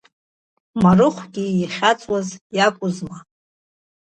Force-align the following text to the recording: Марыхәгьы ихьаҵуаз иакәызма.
Марыхәгьы 0.83 1.45
ихьаҵуаз 1.63 2.29
иакәызма. 2.55 3.17